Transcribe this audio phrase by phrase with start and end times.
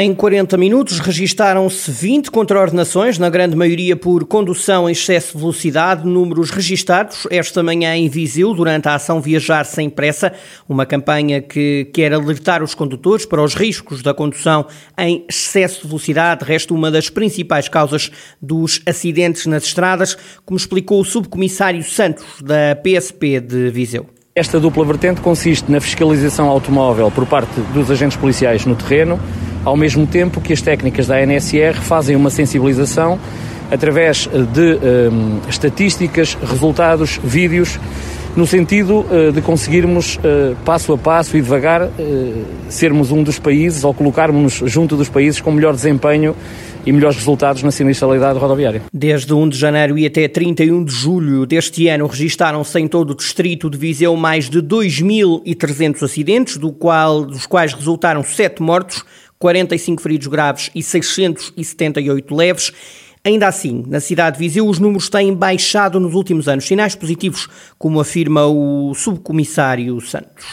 [0.00, 6.06] Em 40 minutos registaram-se 20 contraordenações, na grande maioria por condução em excesso de velocidade,
[6.06, 10.32] números registados esta manhã em Viseu durante a ação Viajar Sem Pressa,
[10.66, 14.66] uma campanha que quer alertar os condutores para os riscos da condução
[14.96, 20.16] em excesso de velocidade, resta uma das principais causas dos acidentes nas estradas,
[20.46, 24.06] como explicou o subcomissário Santos da PSP de Viseu.
[24.34, 29.20] Esta dupla vertente consiste na fiscalização automóvel por parte dos agentes policiais no terreno,
[29.64, 33.18] ao mesmo tempo que as técnicas da ANSR fazem uma sensibilização
[33.70, 34.78] através de
[35.10, 37.78] um, estatísticas, resultados, vídeos,
[38.36, 41.90] no sentido uh, de conseguirmos, uh, passo a passo e devagar, uh,
[42.68, 46.34] sermos um dos países ou colocarmos-nos junto dos países com melhor desempenho
[46.84, 48.82] e melhores resultados na sinistralidade rodoviária.
[48.92, 53.14] Desde 1 de janeiro e até 31 de julho deste ano, registaram-se em todo o
[53.14, 59.04] distrito de Viseu mais de 2.300 acidentes, do qual, dos quais resultaram 7 mortos,
[59.42, 62.72] 45 feridos graves e 678 leves.
[63.24, 66.64] Ainda assim, na cidade de Viseu, os números têm baixado nos últimos anos.
[66.64, 70.44] Sinais positivos, como afirma o subcomissário Santos.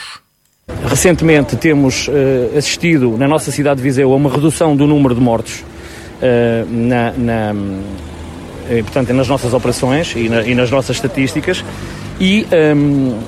[0.88, 5.22] Recentemente temos uh, assistido na nossa cidade de Viseu a uma redução do número de
[5.22, 11.64] mortos uh, na, na, uh, portanto, nas nossas operações e, na, e nas nossas estatísticas.
[12.20, 12.46] E,
[12.76, 13.20] um,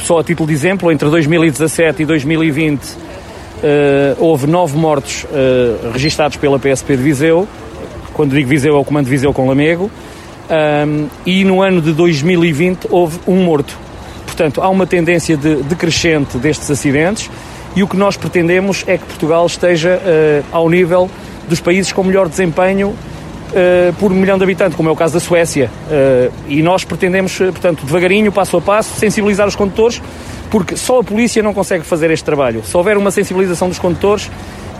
[0.00, 3.11] só a título de exemplo, entre 2017 e 2020 Uh,
[4.18, 7.48] houve nove mortos uh, registados pela PSP de Viseu,
[8.12, 9.90] quando digo Viseu é o Comando de Viseu com Lamego,
[10.50, 13.78] um, e no ano de 2020 houve um morto.
[14.26, 17.30] Portanto, há uma tendência de decrescente destes acidentes
[17.76, 21.10] e o que nós pretendemos é que Portugal esteja uh, ao nível
[21.48, 22.94] dos países com melhor desempenho
[23.98, 25.70] por milhão de habitantes, como é o caso da Suécia.
[26.48, 30.00] e nós pretendemos, portanto, devagarinho, passo a passo, sensibilizar os condutores
[30.52, 32.62] porque só a polícia não consegue fazer este trabalho.
[32.62, 34.30] Se houver uma sensibilização dos condutores,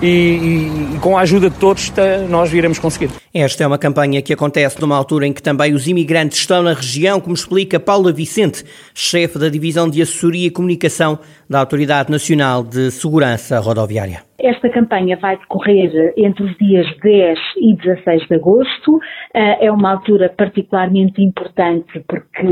[0.03, 1.91] e, e, e, com a ajuda de todos
[2.29, 3.22] nós viremos conseguir.
[3.35, 6.75] Esta é uma campanha que acontece numa altura em que também os imigrantes estão na
[6.75, 8.63] região, como explica Paula Vicente,
[8.95, 14.23] chefe da Divisão de Assessoria e Comunicação da Autoridade Nacional de Segurança Rodoviária.
[14.39, 18.99] Esta campanha vai decorrer entre os dias 10 e 16 de agosto.
[19.33, 22.47] Eh, é uma altura particularmente importante porque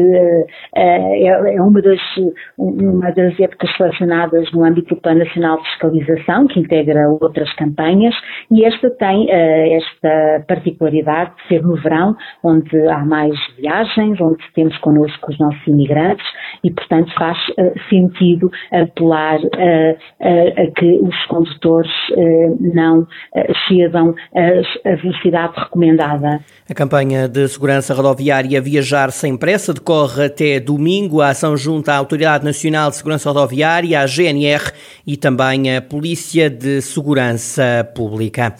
[0.76, 2.00] eh, é, é uma das,
[2.56, 8.14] uma das épocas selecionadas no âmbito do Plano Nacional de Fiscalização, que integra outras campanhas,
[8.52, 14.42] e esta tem eh, esta particularidade de ser no verão, onde há mais viagens, onde
[14.54, 16.26] temos connosco os nossos imigrantes,
[16.64, 17.38] e portanto faz
[17.88, 21.90] sentido apelar a, a que os condutores
[22.60, 23.06] não
[23.68, 26.40] cedam a velocidade recomendada.
[26.68, 31.20] A campanha de segurança rodoviária Viajar Sem Pressa decorre até domingo.
[31.20, 34.72] A ação junta à Autoridade Nacional de Segurança Rodoviária, a GNR
[35.06, 38.54] e também a Polícia de Segurança Pública.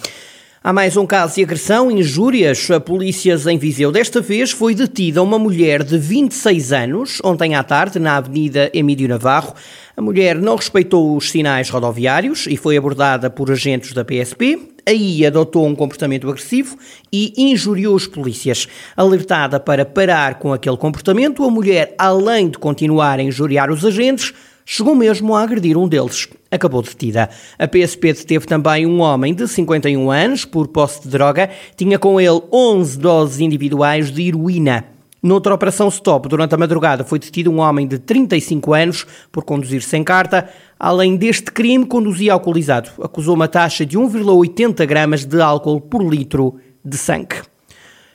[0.63, 3.91] Há mais um caso de agressão, injúrias a polícias em Viseu.
[3.91, 9.09] Desta vez foi detida uma mulher de 26 anos, ontem à tarde, na Avenida Emílio
[9.09, 9.55] Navarro.
[9.97, 14.70] A mulher não respeitou os sinais rodoviários e foi abordada por agentes da PSP.
[14.87, 16.77] Aí adotou um comportamento agressivo
[17.13, 18.67] e injuriou os polícias.
[18.97, 24.33] Alertada para parar com aquele comportamento, a mulher, além de continuar a injuriar os agentes,
[24.65, 26.29] chegou mesmo a agredir um deles.
[26.51, 27.29] Acabou detida.
[27.59, 31.51] A PSP deteve também um homem de 51 anos por posse de droga.
[31.77, 35.00] Tinha com ele 11 doses individuais de heroína.
[35.23, 39.83] Noutra operação stop, durante a madrugada, foi detido um homem de 35 anos por conduzir
[39.83, 40.49] sem carta.
[40.79, 42.91] Além deste crime, conduzia alcoolizado.
[43.03, 47.37] Acusou uma taxa de 1,80 gramas de álcool por litro de sangue.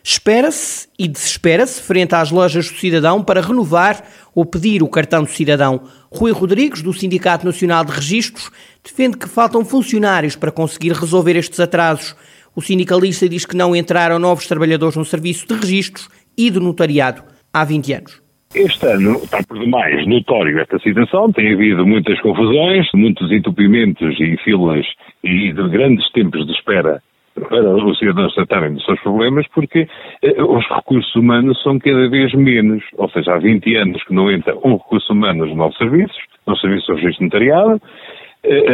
[0.04, 5.30] Espera-se e desespera-se frente às lojas do cidadão para renovar ou pedir o cartão do
[5.30, 5.82] cidadão.
[6.12, 8.52] Rui Rodrigues, do Sindicato Nacional de Registros,
[8.84, 12.16] defende que faltam funcionários para conseguir resolver estes atrasos.
[12.56, 16.08] O sindicalista diz que não entraram novos trabalhadores no serviço de registros
[16.38, 17.24] e de notariado
[17.54, 18.26] há 20 anos.
[18.54, 24.38] Este ano está por demais notório esta situação, tem havido muitas confusões, muitos entupimentos e
[24.44, 24.86] filas
[25.24, 27.02] e de grandes tempos de espera
[27.36, 29.88] para os cidadãos tratarem dos seus problemas, porque
[30.22, 32.84] eh, os recursos humanos são cada vez menos.
[32.98, 36.18] Ou seja, há 20 anos que não entra um recurso humano nos nossos serviços,
[36.48, 37.82] no serviço de registro notariado,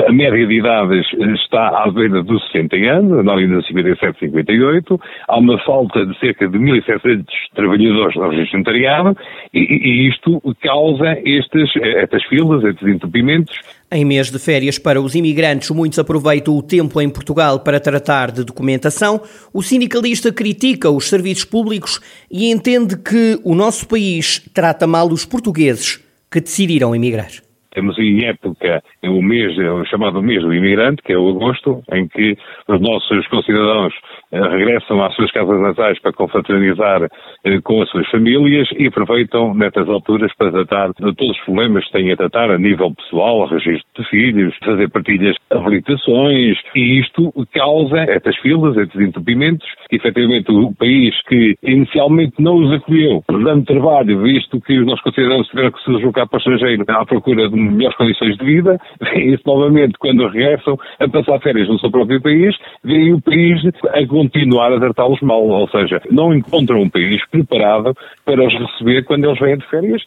[0.07, 4.99] a média de idades está à beira dos 60 anos, na linha de 57, 58,
[5.27, 7.25] há uma falta de cerca de 1.700
[7.55, 9.17] trabalhadores no registro notariado
[9.53, 13.55] e, e isto causa estes, estas filas, estes entupimentos.
[13.91, 18.31] Em mês de férias para os imigrantes, muitos aproveitam o tempo em Portugal para tratar
[18.31, 19.21] de documentação.
[19.53, 21.99] O sindicalista critica os serviços públicos
[22.31, 25.99] e entende que o nosso país trata mal os portugueses
[26.31, 27.50] que decidiram emigrar.
[27.73, 32.07] Temos em época o mês, o chamado mês do imigrante, que é o agosto, em
[32.07, 32.37] que
[32.67, 33.93] os nossos concidadãos
[34.31, 37.03] eh, regressam às suas casas natais para confraternizar
[37.43, 41.85] eh, com as suas famílias e aproveitam nestas alturas para tratar de todos os problemas
[41.85, 47.31] que têm a tratar a nível pessoal, registro de filhos, fazer partilhas, habilitações, e isto
[47.53, 53.65] causa estas filas, estes entupimentos, que efetivamente o país que inicialmente não os acolheu, dando
[53.65, 57.49] trabalho, visto que os nossos concidadãos tiveram que se deslocar para o estrangeiro à procura
[57.49, 62.21] de melhores condições de vida, veem-se novamente quando regressam a passar férias no seu próprio
[62.21, 63.61] país, veem o país
[63.93, 67.93] a continuar a tratá-los mal, ou seja, não encontram um país preparado
[68.25, 70.01] para os receber quando eles vêm de férias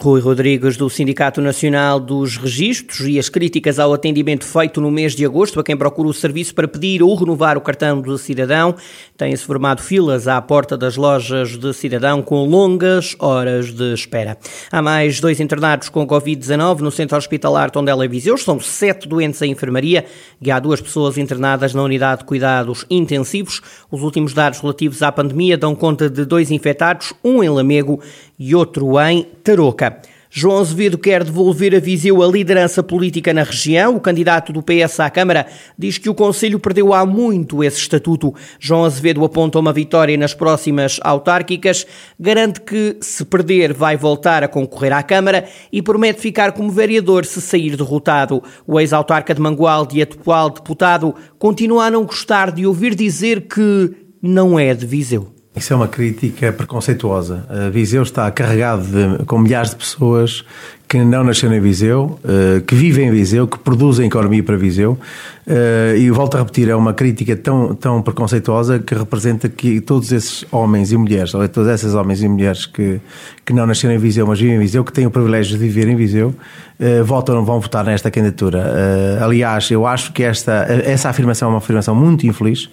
[0.00, 5.12] Rui Rodrigues, do Sindicato Nacional dos Registros, e as críticas ao atendimento feito no mês
[5.12, 8.76] de agosto a quem procura o serviço para pedir ou renovar o cartão de cidadão.
[9.16, 14.38] Têm-se formado filas à porta das lojas de cidadão com longas horas de espera.
[14.70, 18.38] Há mais dois internados com Covid-19 no Centro Hospitalar Tondela e Viseu.
[18.38, 20.04] São sete doentes em enfermaria
[20.40, 23.60] e há duas pessoas internadas na unidade de cuidados intensivos.
[23.90, 28.00] Os últimos dados relativos à pandemia dão conta de dois infectados, um em Lamego
[28.38, 29.87] e outro em Tarouca.
[30.30, 33.96] João Azevedo quer devolver a Viseu a liderança política na região.
[33.96, 35.46] O candidato do PS à Câmara
[35.78, 38.34] diz que o Conselho perdeu há muito esse estatuto.
[38.60, 41.86] João Azevedo aponta uma vitória nas próximas autárquicas,
[42.20, 47.24] garante que, se perder, vai voltar a concorrer à Câmara e promete ficar como vereador
[47.24, 48.42] se sair derrotado.
[48.66, 53.94] O ex-autarca de Mangualde e atual deputado continua a não gostar de ouvir dizer que
[54.20, 55.37] não é de Viseu.
[55.58, 57.44] Isso é uma crítica preconceituosa.
[57.48, 60.44] A Viseu está carregado de, com milhares de pessoas
[60.88, 64.98] que não nasceram em Viseu, eh, que vivem em Viseu, que produzem economia para Viseu.
[65.46, 70.10] Eh, e volto a repetir, é uma crítica tão, tão preconceituosa que representa que todos
[70.12, 73.00] esses homens e mulheres, ou todas essas homens e mulheres que,
[73.44, 75.88] que não nasceram em Viseu, mas vivem em Viseu, que têm o privilégio de viver
[75.88, 76.34] em Viseu,
[76.80, 79.18] eh, votam, vão votar nesta candidatura.
[79.22, 82.70] Aliás, eu acho que esta, essa afirmação é uma afirmação muito infeliz,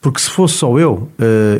[0.00, 1.08] porque se fosse só eu,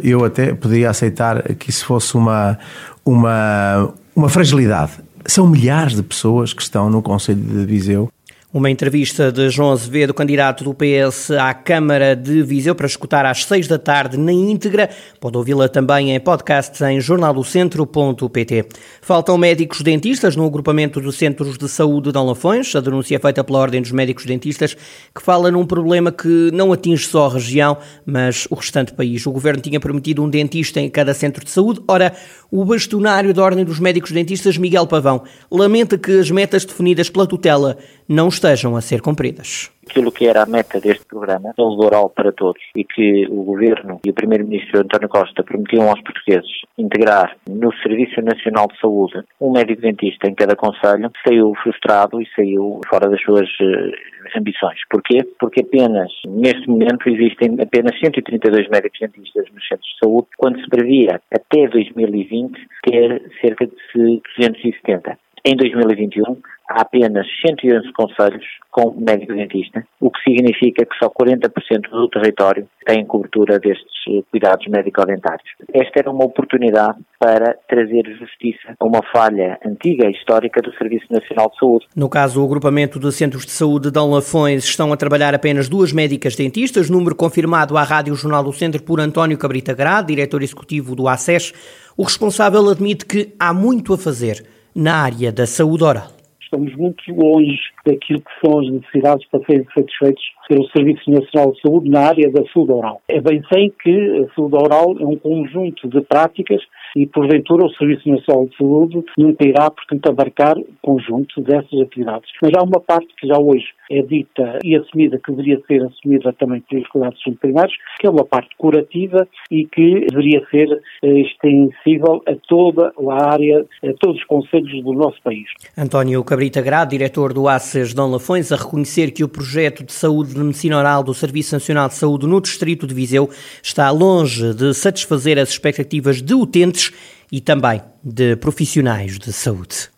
[0.03, 2.59] eu até poderia aceitar que isso fosse uma,
[3.05, 4.93] uma, uma fragilidade
[5.29, 8.11] são milhares de pessoas que estão no Conselho de Viseu
[8.59, 13.45] uma entrevista de João Azevedo, candidato do PS à Câmara de Viseu, para escutar às
[13.45, 14.91] seis da tarde na íntegra.
[15.21, 18.67] Pode ouvi-la também em podcast em jornaldocentro.pt.
[19.01, 22.75] Faltam médicos dentistas no agrupamento dos centros de saúde de Alafões.
[22.75, 26.73] A denúncia é feita pela Ordem dos Médicos Dentistas, que fala num problema que não
[26.73, 29.25] atinge só a região, mas o restante país.
[29.25, 31.81] O governo tinha prometido um dentista em cada centro de saúde.
[31.87, 32.13] Ora,
[32.51, 37.27] o bastonário da Ordem dos Médicos Dentistas, Miguel Pavão, lamenta que as metas definidas pela
[37.27, 37.79] tutela
[38.09, 42.31] não estejam a ser cumpridas aquilo que era a meta deste programa, saúde oral para
[42.31, 47.73] todos, e que o Governo e o Primeiro-Ministro António Costa prometiam aos portugueses integrar no
[47.83, 53.09] Serviço Nacional de Saúde um médico dentista em cada conselho, saiu frustrado e saiu fora
[53.09, 54.79] das suas uh, ambições.
[54.91, 55.27] Porquê?
[55.41, 60.69] Porque apenas, neste momento, existem apenas 132 médicos dentistas nos centros de saúde, quando se
[60.69, 62.53] previa até 2020
[62.85, 65.19] ter cerca de 270.
[65.45, 66.37] Em 2021,
[66.69, 71.51] há apenas 111 conselhos com médico dentista, o que significa que só 40%
[71.91, 73.99] do território tem cobertura destes
[74.31, 75.49] cuidados médico-dentários.
[75.73, 81.07] Esta era uma oportunidade para trazer justiça a uma falha antiga e histórica do Serviço
[81.11, 81.87] Nacional de Saúde.
[81.95, 85.93] No caso, o agrupamento de centros de saúde de Lafões estão a trabalhar apenas duas
[85.93, 90.95] médicas dentistas, número confirmado à Rádio Jornal do Centro por António Cabrita Grado, diretor executivo
[90.95, 91.53] do ACES.
[91.97, 96.07] O responsável admite que há muito a fazer na área da saúde oral.
[96.41, 101.61] Estamos muito longe daquilo que são as necessidades para serem satisfeitos pelo Serviço Nacional de
[101.61, 103.03] Saúde na área da saúde oral.
[103.07, 106.63] É bem sei que a saúde oral é um conjunto de práticas
[106.97, 112.31] e, porventura, o Serviço Nacional de Saúde nunca irá, portanto, abarcar o conjunto dessas atividades.
[112.43, 116.33] Mas há uma parte que já hoje é dita e assumida, que deveria ser assumida
[116.33, 120.69] também pelos cuidados primários, que é uma parte curativa e que deveria ser
[121.03, 125.47] eh, extensível a toda a área, a todos os conselhos do nosso país.
[125.77, 130.38] António Cabrita Grado, diretor do ACES Dom Lafões, a reconhecer que o projeto de saúde
[130.39, 133.29] de medicina oral do Serviço Nacional de Saúde no Distrito de Viseu
[133.63, 136.93] está longe de satisfazer as expectativas de utentes
[137.31, 139.98] e também de profissionais de saúde.